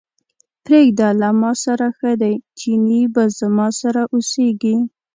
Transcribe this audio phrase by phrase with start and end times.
[0.65, 4.75] پرېږده له ماسره ښه دی، چينی به زما سره اوسېږي.